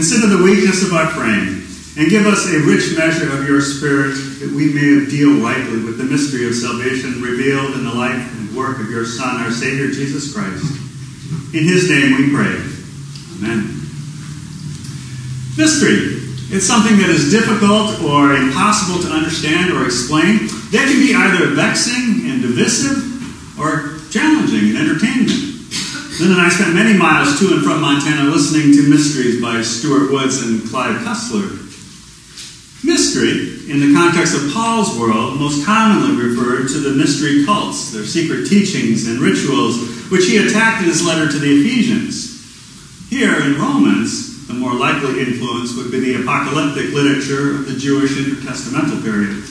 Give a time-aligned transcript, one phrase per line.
[0.00, 1.60] Consider the weakness of our frame,
[2.00, 5.98] and give us a rich measure of your Spirit, that we may deal rightly with
[5.98, 9.92] the mystery of salvation revealed in the life and work of your Son, our Savior,
[9.92, 10.64] Jesus Christ.
[11.52, 12.56] In his name we pray.
[13.36, 13.76] Amen.
[15.60, 16.16] Mystery.
[16.48, 20.48] It's something that is difficult or impossible to understand or explain.
[20.72, 23.04] That can be either vexing and divisive
[23.60, 25.39] or challenging and entertaining.
[26.20, 30.12] Lynn and I spent many miles to and from Montana listening to Mysteries by Stuart
[30.12, 31.48] Woods and Clive Cussler.
[32.84, 38.04] Mystery, in the context of Paul's world, most commonly referred to the mystery cults, their
[38.04, 42.36] secret teachings and rituals, which he attacked in his letter to the Ephesians.
[43.08, 48.12] Here in Romans, the more likely influence would be the apocalyptic literature of the Jewish
[48.12, 49.42] intertestamental period.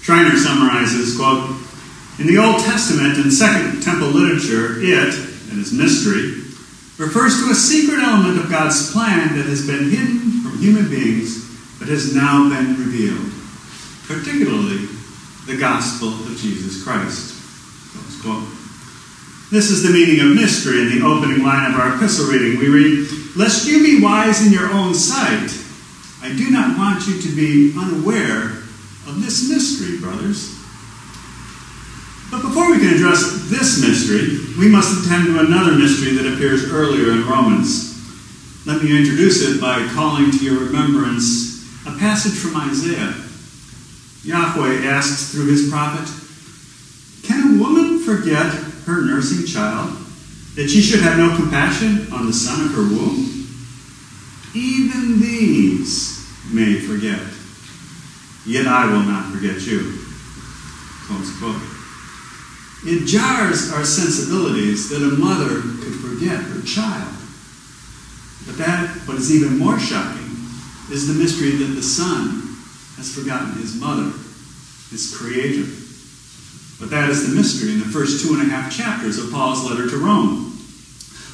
[0.00, 1.52] Schreiner summarizes, quote,
[2.18, 6.40] In the Old Testament and Second Temple literature, it, and its mystery,
[6.96, 11.44] refers to a secret element of God's plan that has been hidden from human beings
[11.78, 13.30] but has now been revealed,
[14.08, 14.88] particularly
[15.46, 17.32] the gospel of Jesus Christ.
[19.50, 22.58] This is the meaning of mystery in the opening line of our epistle reading.
[22.58, 25.50] We read, Lest you be wise in your own sight,
[26.22, 28.44] I do not want you to be unaware
[29.06, 30.61] of this mystery, brothers.
[32.32, 36.72] But before we can address this mystery, we must attend to another mystery that appears
[36.72, 37.92] earlier in Romans.
[38.64, 43.12] Let me introduce it by calling to your remembrance a passage from Isaiah.
[44.24, 46.08] Yahweh asks through his prophet,
[47.22, 48.50] Can a woman forget
[48.86, 49.90] her nursing child,
[50.54, 53.46] that she should have no compassion on the son of her womb?
[54.54, 57.20] Even these may forget,
[58.46, 59.98] yet I will not forget you.
[61.06, 61.71] Close quote.
[62.84, 67.14] It jars our sensibilities that a mother could forget her child.
[68.46, 70.26] But that, what is even more shocking,
[70.90, 72.42] is the mystery that the Son
[72.96, 74.12] has forgotten his mother,
[74.90, 75.70] his creator.
[76.80, 79.68] But that is the mystery in the first two and a half chapters of Paul's
[79.68, 80.58] letter to Rome.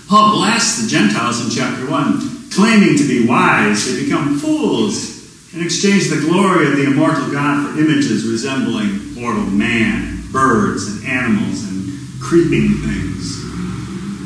[0.08, 3.86] Paul blasts the Gentiles in chapter 1, claiming to be wise.
[3.86, 5.18] They become fools
[5.52, 11.06] and exchange the glory of the immortal God for images resembling mortal man, birds, and
[11.06, 13.44] animals, and creeping things.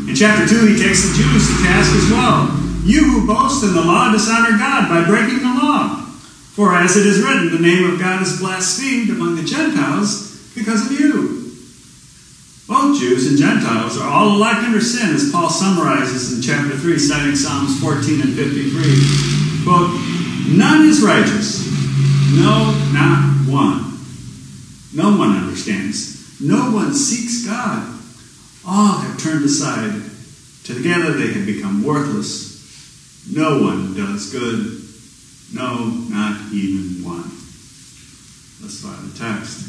[0.09, 3.75] In chapter 2, he takes the Jews to task as well you who boast in
[3.75, 6.03] the law dishonor God by breaking the law.
[6.53, 10.87] For as it is written, the name of God is blasphemed among the Gentiles because
[10.87, 11.39] of you.
[12.67, 16.99] Both Jews and Gentiles are all alike under sin, as Paul summarizes in chapter 3,
[16.99, 19.65] citing Psalms 14 and 53.
[19.65, 19.91] Quote,
[20.51, 21.67] None is righteous,
[22.35, 23.92] no, not one.
[24.95, 26.41] No one understands.
[26.41, 27.99] No one seeks God.
[28.67, 30.03] All have turned aside.
[30.65, 32.53] Together they have become worthless.
[33.31, 34.83] No one does good.
[35.55, 37.31] No, not even one.
[38.61, 39.69] Let's find the text.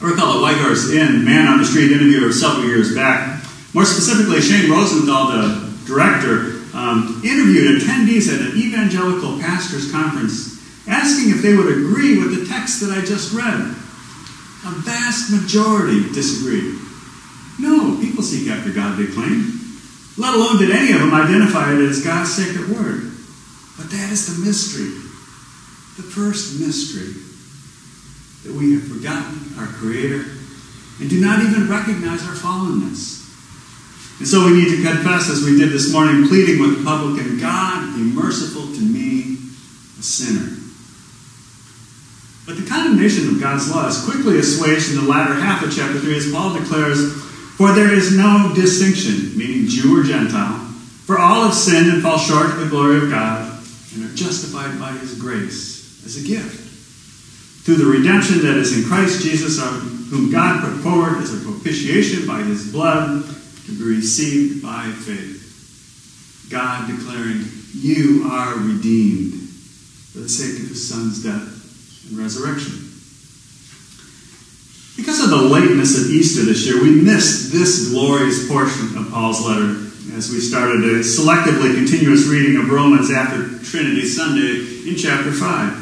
[0.00, 3.44] I recall a White Horse Inn man on the street interview several years back.
[3.72, 10.51] More specifically, Shane Rosenthal, the director, um, interviewed attendees at an evangelical pastors' conference
[10.86, 13.60] asking if they would agree with the text that I just read.
[14.64, 16.78] A vast majority disagreed.
[17.58, 19.58] No, people seek after God, they claim.
[20.18, 23.10] Let alone did any of them identify it as God's sacred word.
[23.76, 24.92] But that is the mystery.
[25.96, 27.14] The first mystery
[28.44, 30.24] that we have forgotten our Creator
[31.00, 33.20] and do not even recognize our fallenness.
[34.18, 37.40] And so we need to confess, as we did this morning, pleading with the publican
[37.40, 39.38] God, be merciful to me,
[39.98, 40.61] a sinner.
[42.52, 45.98] But the condemnation of God's law is quickly assuaged in the latter half of chapter
[45.98, 47.14] 3 as Paul declares,
[47.56, 50.58] for there is no distinction, meaning Jew or Gentile,
[51.06, 53.58] for all have sinned and fall short of the glory of God
[53.94, 56.60] and are justified by his grace as a gift.
[57.64, 59.58] Through the redemption that is in Christ Jesus,
[60.10, 63.24] whom God put forward as a propitiation by his blood
[63.64, 65.40] to be received by faith.
[66.50, 69.40] God declaring, You are redeemed
[70.12, 71.61] for the sake of his Son's death
[72.08, 72.88] and resurrection.
[74.96, 79.44] Because of the lateness of Easter this year, we missed this glorious portion of Paul's
[79.44, 85.32] letter as we started a selectively continuous reading of Romans after Trinity Sunday in chapter
[85.32, 85.72] 5.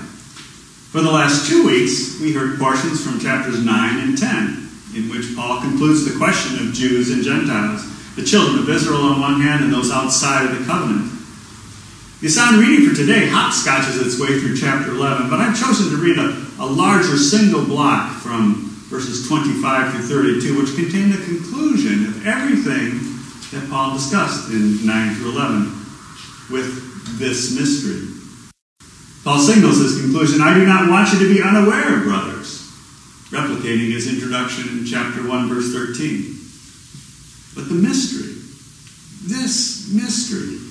[0.90, 5.34] For the last two weeks, we heard portions from chapters 9 and 10, in which
[5.34, 7.86] Paul concludes the question of Jews and Gentiles,
[8.16, 11.19] the children of Israel on one hand and those outside of the covenant.
[12.20, 15.96] The assigned reading for today hopscotches its way through chapter 11, but I've chosen to
[15.96, 22.12] read a, a larger single block from verses 25 through 32, which contain the conclusion
[22.12, 23.00] of everything
[23.56, 25.64] that Paul discussed in 9 through 11
[26.52, 28.04] with this mystery.
[29.24, 32.68] Paul signals his conclusion I do not want you to be unaware, brothers,
[33.32, 36.36] replicating his introduction in chapter 1, verse 13.
[37.54, 38.36] But the mystery,
[39.24, 40.69] this mystery,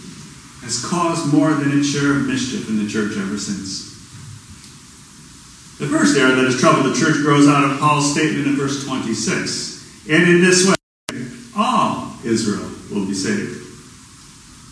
[0.62, 3.90] has caused more than its share of mischief in the church ever since.
[5.80, 8.86] The first error that has troubled the church grows out of Paul's statement in verse
[8.86, 10.10] 26.
[10.10, 10.76] And in this way,
[11.56, 13.56] all Israel will be saved.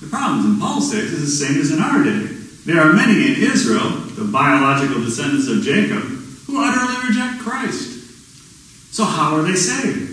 [0.02, 2.28] The problems in Paul's day is the same as in our day.
[2.66, 6.04] There are many in Israel, the biological descendants of Jacob,
[6.46, 8.94] who utterly reject Christ.
[8.94, 10.12] So, how are they saved?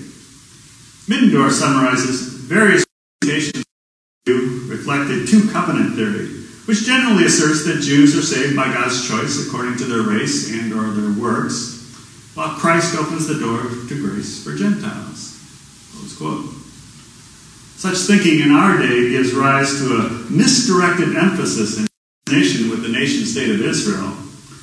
[1.08, 2.84] Middendorf summarizes various
[4.84, 6.28] reflected two covenant theory,
[6.66, 10.72] which generally asserts that Jews are saved by God's choice according to their race and
[10.72, 11.80] or their works,
[12.34, 15.40] while Christ opens the door to grace for Gentiles.
[15.96, 16.44] Close quote.
[17.76, 21.86] Such thinking in our day gives rise to a misdirected emphasis in
[22.30, 24.12] nation with the nation state of Israel,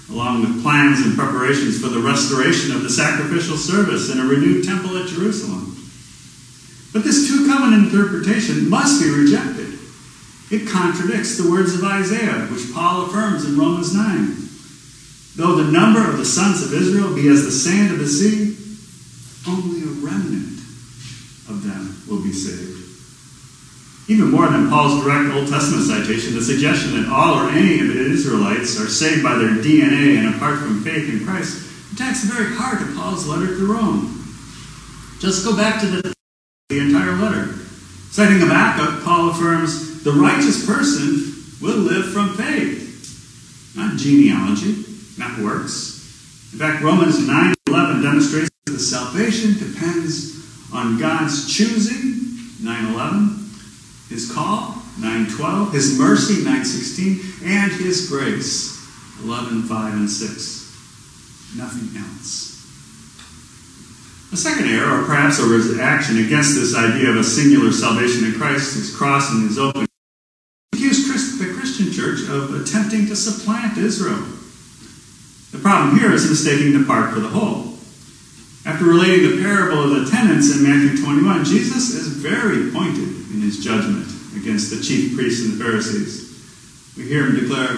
[0.09, 4.65] along with plans and preparations for the restoration of the sacrificial service in a renewed
[4.65, 5.77] temple at Jerusalem.
[6.93, 9.60] But this two covenant interpretation must be rejected.
[10.51, 14.35] It contradicts the words of Isaiah, which Paul affirms in Romans 9.
[15.37, 18.57] Though the number of the sons of Israel be as the sand of the sea,
[19.47, 20.59] only a remnant
[21.47, 22.79] of them will be saved.
[24.09, 27.87] Even more than Paul's direct Old Testament citation, the suggestion that all or any of
[27.87, 32.33] the Israelites are saved by their DNA and apart from faith in Christ attacks the
[32.33, 34.17] very heart of Paul's letter to Rome.
[35.19, 36.13] Just go back to the,
[36.67, 37.53] the entire letter.
[38.11, 41.31] Citing Habakkuk, Paul affirms the righteous person
[41.61, 44.83] will live from faith, not genealogy,
[45.17, 45.99] not works.
[46.53, 50.41] In fact, Romans 9 11 demonstrates that salvation depends
[50.73, 53.49] on God's choosing, 9 11,
[54.09, 58.77] his call, 912, his mercy, 916, and his grace,
[59.23, 61.57] 11, 5, and 6.
[61.57, 62.51] Nothing else.
[64.33, 68.33] A second error, or perhaps a reaction against this idea of a singular salvation in
[68.33, 69.85] Christ, his cross and his open,
[70.73, 71.07] accused
[71.39, 74.25] the Christian church of attempting to supplant Israel.
[75.51, 77.75] The problem here is mistaking the part for the whole.
[78.65, 83.41] After relating the parable of the tenants in Matthew 21, Jesus is very pointed in
[83.41, 86.29] his judgment against the chief priests and the Pharisees.
[86.95, 87.75] We hear him declare,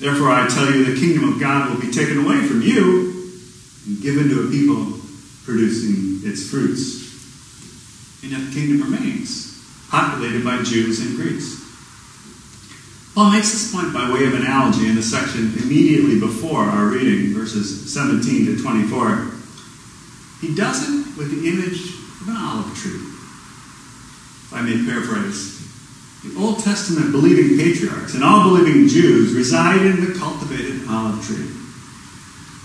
[0.00, 3.32] Therefore I tell you, the kingdom of God will be taken away from you
[3.86, 4.98] and given to a people
[5.44, 7.04] producing its fruits.
[8.22, 9.60] And yet the kingdom remains,
[9.90, 11.63] populated by Jews and Greeks.
[13.14, 17.32] Paul makes this point by way of analogy in the section immediately before our reading,
[17.32, 19.30] verses 17 to 24.
[20.40, 22.98] He does it with the image of an olive tree.
[22.98, 25.62] If I may paraphrase,
[26.24, 31.46] the Old Testament believing patriarchs and all believing Jews reside in the cultivated olive tree.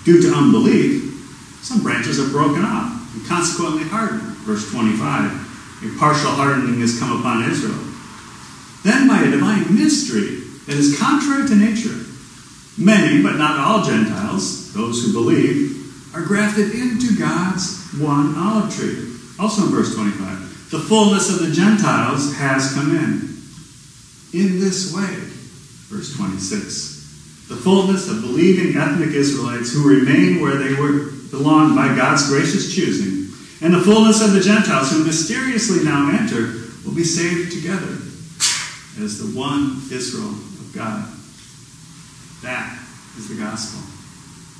[0.06, 1.14] Due to unbelief,
[1.62, 4.22] some branches are broken off and consequently hardened.
[4.48, 5.86] Verse 25.
[5.86, 7.89] A partial hardening has come upon Israel.
[8.84, 12.06] Then, by a divine mystery that is contrary to nature,
[12.78, 19.14] many, but not all Gentiles, those who believe, are grafted into God's one olive tree.
[19.38, 23.30] Also in verse 25, the fullness of the Gentiles has come in.
[24.32, 25.16] In this way,
[25.90, 31.96] verse 26, the fullness of believing ethnic Israelites who remain where they were belong by
[31.96, 36.54] God's gracious choosing, and the fullness of the Gentiles who mysteriously now enter
[36.86, 37.98] will be saved together
[38.98, 41.06] as the one Israel of God.
[42.42, 42.80] That
[43.18, 43.82] is the gospel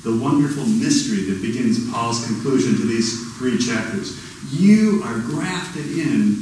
[0.02, 4.16] the wonderful mystery that begins Paul's conclusion to these three chapters.
[4.50, 6.40] You are grafted in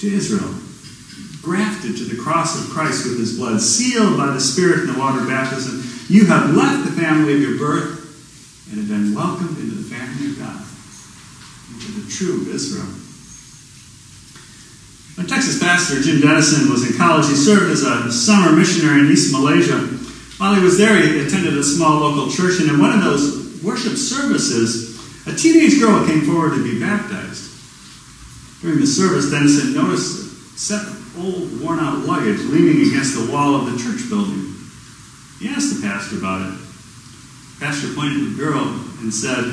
[0.00, 0.54] to Israel,
[1.42, 4.98] grafted to the cross of Christ with his blood, sealed by the Spirit in the
[4.98, 5.84] water baptism.
[6.08, 8.00] You have left the family of your birth
[8.70, 10.64] and have been welcomed into the family of God,
[11.74, 12.88] into the true Israel.
[15.16, 19.12] When Texas pastor Jim Denison was in college, he served as a summer missionary in
[19.12, 19.76] East Malaysia.
[20.38, 23.62] While he was there, he attended a small local church, and in one of those
[23.62, 27.50] worship services, a teenage girl came forward to be baptized.
[28.62, 33.30] During the service, Denison noticed a set of old, worn out luggage leaning against the
[33.30, 34.54] wall of the church building.
[35.38, 36.58] He asked the pastor about it.
[37.58, 38.64] The pastor pointed to the girl
[39.00, 39.44] and said,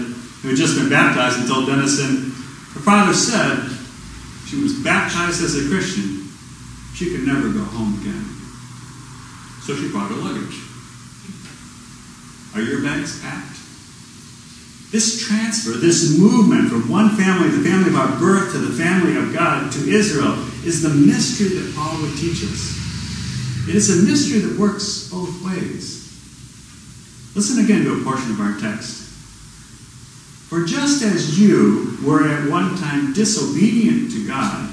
[0.42, 2.32] who had just been baptized, and told Denison,
[2.74, 3.78] her father said
[4.50, 6.25] she was baptized as a Christian.
[6.96, 8.25] She could never go home again.
[9.62, 10.58] So she brought her luggage.
[12.56, 13.58] Are your bags packed?
[14.91, 19.18] This transfer, this movement from one family, the family of our birth, to the family
[19.18, 20.34] of God, to Israel,
[20.65, 22.74] is the mystery that Paul would teach us.
[23.70, 26.10] It is a mystery that works both ways.
[27.36, 28.99] Listen again to a portion of our text.
[30.50, 34.68] For just as you were at one time disobedient to God,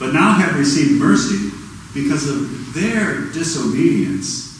[0.00, 1.50] but now have received mercy
[1.94, 4.58] because of their disobedience,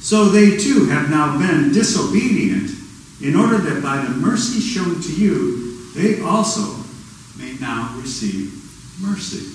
[0.00, 2.70] so they too have now been disobedient,
[3.22, 6.82] in order that by the mercy shown to you, they also
[7.38, 8.52] may now receive
[9.00, 9.46] mercy.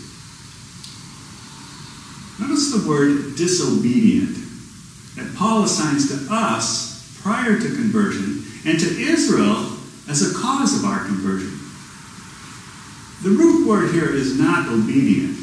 [2.40, 4.38] Notice the word disobedient
[5.16, 9.75] that Paul assigns to us prior to conversion and to Israel
[10.10, 11.60] as a cause of our conversion.
[13.24, 15.38] The root word here is not obedient,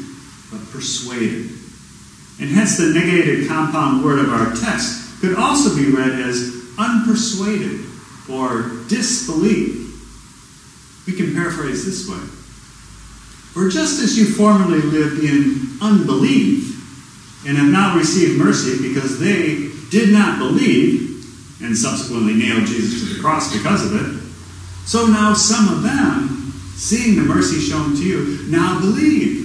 [0.51, 1.51] but persuaded.
[2.39, 7.89] And hence the negated compound word of our text could also be read as unpersuaded
[8.29, 9.81] or disbelief.
[11.05, 12.23] We can paraphrase this way.
[13.53, 19.69] For just as you formerly lived in unbelief and have now received mercy because they
[19.89, 24.22] did not believe and subsequently nailed Jesus to the cross because of it,
[24.85, 29.43] so now some of them, seeing the mercy shown to you, now believe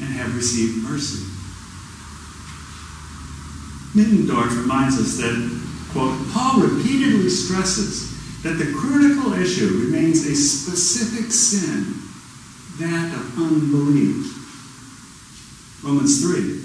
[0.00, 1.24] and have received mercy.
[3.94, 5.60] Middendorf reminds us that,
[5.92, 8.10] quote, Paul repeatedly stresses
[8.42, 11.94] that the critical issue remains a specific sin,
[12.78, 14.32] that of unbelief.
[15.84, 16.60] Romans 3.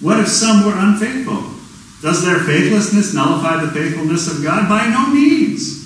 [0.00, 1.54] What if some were unfaithful?
[2.00, 4.68] Does their faithlessness nullify the faithfulness of God?
[4.68, 5.79] By no means.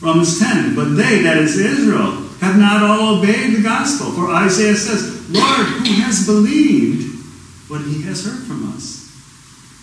[0.00, 0.74] Romans 10.
[0.74, 4.12] But they, that is Israel, have not all obeyed the gospel.
[4.12, 7.16] For Isaiah says, Lord, who has believed
[7.68, 8.96] what he has heard from us?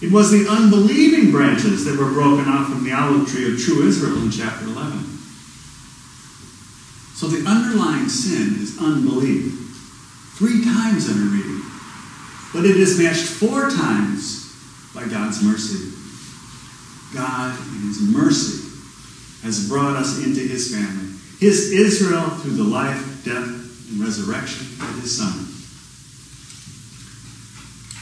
[0.01, 3.88] It was the unbelieving branches that were broken off from the olive tree of true
[3.88, 5.00] Israel in chapter 11.
[7.15, 9.53] So the underlying sin is unbelief.
[10.36, 11.62] Three times in our reading.
[12.53, 14.51] But it is matched four times
[14.93, 15.96] by God's mercy.
[17.15, 18.73] God, in His mercy,
[19.44, 21.14] has brought us into His family.
[21.40, 23.48] His Israel through the life, death,
[23.90, 25.54] and resurrection of His Son.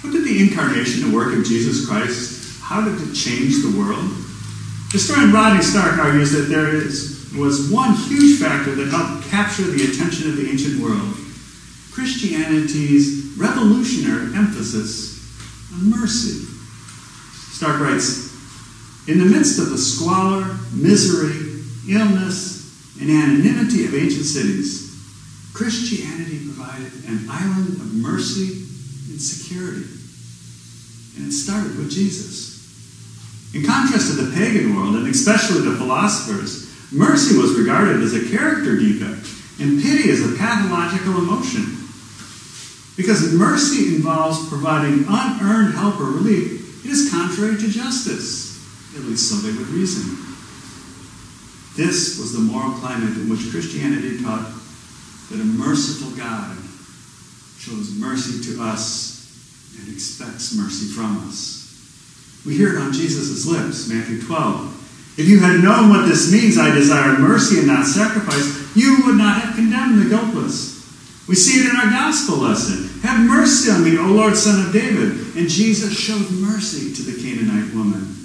[0.01, 4.09] What did the incarnation and work of Jesus Christ, how did it change the world?
[4.91, 9.91] Historian Rodney Stark argues that there is, was one huge factor that helped capture the
[9.91, 11.15] attention of the ancient world
[11.91, 15.19] Christianity's revolutionary emphasis
[15.73, 16.45] on mercy.
[17.51, 18.30] Stark writes
[19.11, 24.87] In the midst of the squalor, misery, illness, and anonymity of ancient cities,
[25.51, 28.63] Christianity provided an island of mercy
[29.11, 29.83] and security.
[31.17, 32.63] And it started with Jesus.
[33.53, 38.29] In contrast to the pagan world, and especially the philosophers, mercy was regarded as a
[38.31, 39.27] character defect,
[39.59, 41.65] and pity as a pathological emotion.
[42.95, 48.50] Because mercy involves providing unearned help or relief, it is contrary to justice.
[48.95, 50.17] At least so they would reason.
[51.75, 54.51] This was the moral climate in which Christianity taught
[55.29, 56.57] that a merciful God
[57.57, 61.61] shows mercy to us and expects mercy from us.
[62.45, 65.15] We hear it on Jesus' lips, Matthew 12.
[65.17, 69.15] If you had known what this means, I desire mercy and not sacrifice, you would
[69.15, 70.81] not have condemned the guiltless.
[71.27, 72.89] We see it in our gospel lesson.
[73.01, 75.37] Have mercy on me, O Lord, son of David.
[75.37, 78.20] And Jesus showed mercy to the Canaanite woman.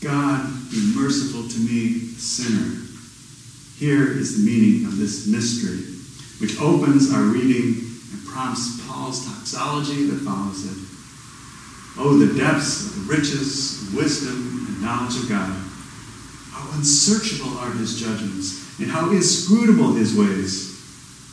[0.00, 2.82] God, be merciful to me, a sinner.
[3.78, 5.82] Here is the meaning of this mystery,
[6.38, 10.78] which opens our reading and prompts Paul's doxology that follows it.
[11.98, 15.50] Oh, the depths of the riches, wisdom, and knowledge of God.
[16.50, 20.78] How unsearchable are his judgments, and how inscrutable his ways.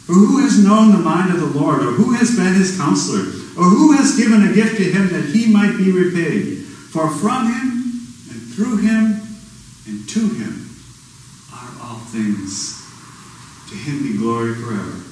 [0.06, 3.26] For who has known the mind of the Lord, or who has been his counselor,
[3.58, 6.64] or who has given a gift to him that he might be repaid?
[6.66, 7.75] For from him,
[8.56, 9.22] through him,
[9.86, 10.70] and to him
[11.52, 12.82] are all things.
[13.70, 15.04] To him be glory forever.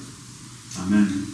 [0.80, 1.28] Amen.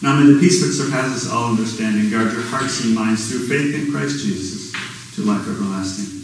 [0.00, 3.74] Now may the peace which surpasses all understanding guard your hearts and minds through faith
[3.74, 4.72] in Christ Jesus
[5.16, 6.17] to life everlasting.